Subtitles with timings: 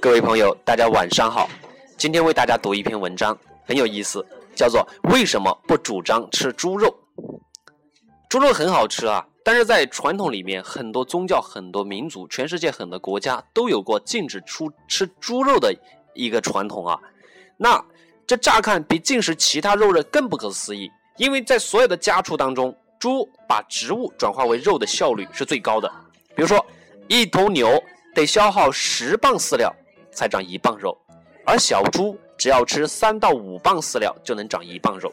[0.00, 1.48] 各位朋友，大家晚上好。
[1.96, 6.88] 今天为大家读一篇文章，很有意思，叫做《为什么不主张吃猪肉》。
[8.28, 15.74] 猪肉很好吃啊，但是在传统里面，很多宗教、很多民族、全世界很多国家都有过禁止出吃猪肉的
[16.14, 16.98] 一个传统啊。
[17.56, 17.82] 那
[18.26, 25.90] 这乍看比进食其他肉类更不可思议，因为在所有的家畜当中，猪把植物转化为肉的效率是最高的。
[26.34, 26.64] 比如说，
[27.08, 27.82] 一头牛
[28.16, 29.70] 得消耗十磅饲料
[30.10, 30.96] 才长一磅肉，
[31.44, 35.12] 而小猪只要吃三到五磅饲料就能长一磅肉。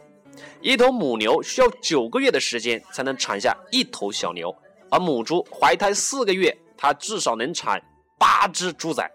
[0.62, 4.56] 一头母牛需要九个月的时间才能产下一头小牛，
[4.90, 7.78] 而母猪怀胎四个月，它至少能产
[8.18, 9.06] 八只猪仔。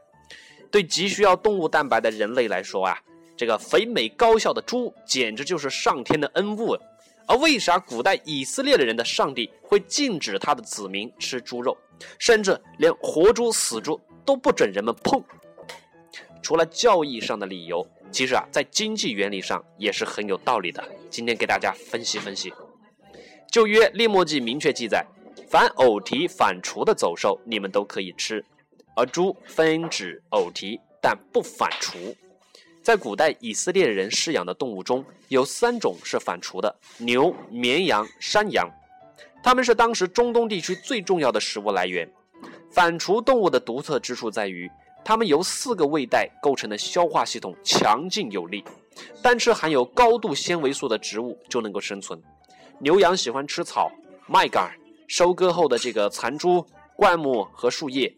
[0.70, 2.98] 对急需要动物蛋白的人类来说啊。
[3.38, 6.76] 这个肥美高效的猪简直就是上天的恩物，
[7.28, 11.76] 而为啥古代以色列的人的上帝会禁止他的子民吃猪肉，
[12.18, 15.22] 甚至连活猪、死猪都不准人们碰？
[16.42, 20.82] 除了教义上的理由，其实啊，在经济原理上也是很有道理的。
[21.10, 22.52] 今天给大家分析分析。
[23.50, 25.04] 旧约列墨记明确记载，
[25.50, 28.42] 凡偶蹄反刍的走兽，你们都可以吃，
[28.96, 32.14] 而猪分指偶蹄，但不反刍。
[32.88, 38.66] 在古代以色列人饲养的动物中有三种是反刍的：牛、绵羊、山羊。
[39.42, 42.10] 它们是当时中东地区最重要的食物来源。
[42.70, 44.70] 反刍动物的独特之处在于，
[45.04, 48.64] 它们由四个胃袋构成的消化系统强劲有力，
[49.20, 52.18] 单吃含有高度纤维素的植物就能够生存。
[52.78, 53.92] 牛羊喜欢吃草、
[54.26, 54.66] 麦秆、
[55.06, 56.64] 收割后的这个残株、
[56.96, 58.10] 灌木和树叶，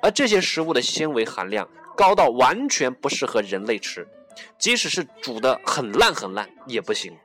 [0.00, 1.68] 而这些食物的纤维含量。
[1.96, 4.06] 高到完全不适合人类吃，
[4.58, 7.16] 即使是煮的很烂很烂也不行。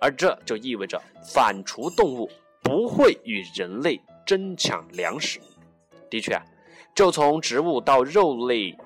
[0.00, 1.02] 而这就意味着
[1.34, 2.30] 反刍动物
[2.62, 5.40] 不会与人类争抢粮食。
[6.08, 6.42] 的确啊，
[6.94, 8.78] 就从植物到肉类，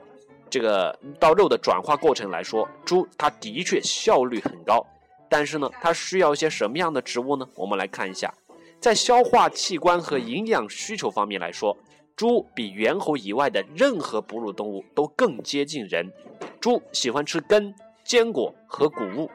[0.49, 4.85] 这个到肉的转化过程来说，猪它的确效率很高。
[5.29, 7.47] 但是呢，它需要一些什么样的植物呢？
[7.55, 8.33] 我们来看一下，
[8.81, 11.77] 在消化器官和营养需求方面来说。
[12.17, 16.13] 猪比猿猴以外的任何哺乳动物都更接近人。
[16.61, 17.75] 猪喜欢吃根、
[18.05, 19.31] 坚果和谷物。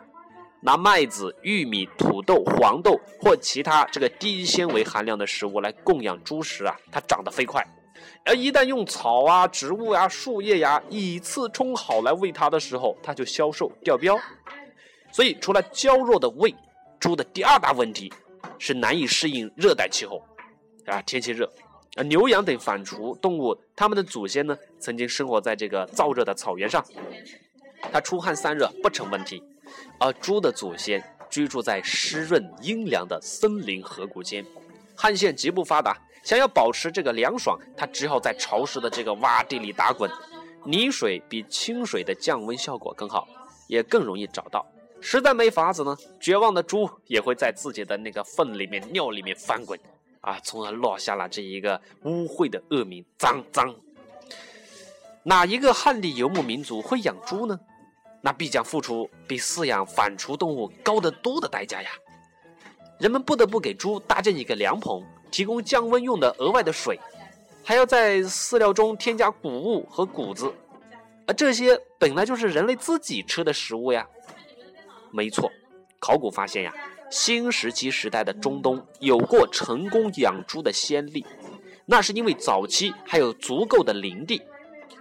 [0.61, 7.63] 拿麦子、玉米、土豆、黄豆或其他这个低纤维含量的食物来供养猪食啊，它长得飞快。
[8.25, 14.19] 而一旦用草啊、植物呀、树叶呀以次充好来喂它的时候，它就消瘦掉膘。
[15.11, 16.53] 所以，除了娇弱的胃，
[16.99, 18.11] 猪的第二大问题
[18.57, 20.21] 是难以适应热带气候
[20.85, 21.49] 啊，天气热。
[21.95, 26.83] 而牛羊等反刍动物，它们的祖先呢，曾经生活在这个燥热的草原上，
[27.91, 29.41] 它出汗散热不成问题；
[29.99, 34.45] 而猪的祖先居住在湿润阴凉的森林河谷间，
[34.95, 40.09] 汗腺极不发达，想要保持这个凉爽，它只好在潮湿的这个洼地里打滚。
[40.65, 43.27] 泥水比清水的降温效果更好，
[43.67, 44.65] 也更容易找到。
[44.99, 49.79] 实在没法子呢，绝望的猪也会在自己的那个粪里面、尿里面翻滚。
[50.27, 53.73] 啊，从而落下了这一个污秽的恶名，脏脏。
[55.23, 57.57] 哪一个汉地游牧民族会养猪呢？
[58.19, 61.89] 那必将付出比饲养反刍动物高得多的代价呀！
[62.99, 65.01] 人们不得不给猪搭建一个凉棚，
[65.31, 66.99] 提供降温用的额外的水，
[67.63, 70.53] 还要在饲料中添加谷物和谷子，
[71.25, 74.05] 而这些本来就是人类自己吃的食物呀。
[75.09, 75.49] 没错，
[75.99, 76.73] 考古发现呀。
[77.09, 81.25] 新石器时代的中东有过成功养猪的先例，
[81.85, 84.41] 那是因为早期还有足够的林地，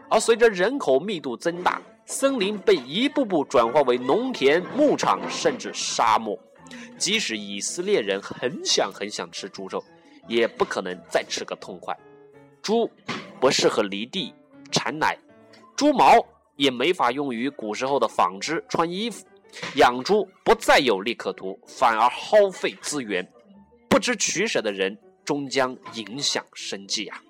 [0.08, 6.38] 而随着人口密度增大，森林被一步步转化为农田、牧场，甚至沙漠。
[6.96, 9.82] 即使以色列人很想很想吃猪肉，
[10.28, 11.96] 也不可能再吃个痛快。
[12.62, 12.90] 猪
[13.40, 14.32] 不适合犁地、
[14.70, 15.18] 产奶，
[15.76, 16.24] 猪毛
[16.56, 19.26] 也没法用于古时候的纺织、穿衣服。
[19.76, 23.26] 养猪不再有利可图，反而耗费资源，
[23.88, 27.22] 不知取舍的人终将影响生计啊！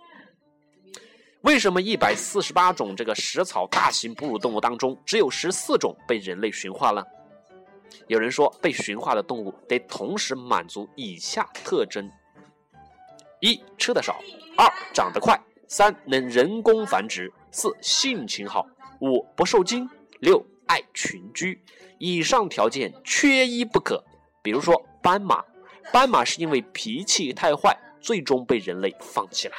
[1.43, 7.07] 为什么一百四十八种这个食草大型哺乳动物当中，只有十四种被人类驯化了？
[8.09, 12.11] 有人说，被驯化的动物得同时满足以下特征：
[13.41, 14.15] 一、吃的少；
[14.57, 15.37] 二、长得快；
[15.69, 18.67] 三、能人工繁殖；四、性情好；
[19.01, 19.87] 五、不受惊；
[20.19, 20.45] 六。
[20.67, 21.63] 爱群居，
[21.99, 24.05] 以上条件缺一不可。
[24.43, 25.45] 比如说斑马，
[25.93, 29.55] 斑马是因为脾气太坏，最终被人类放弃了。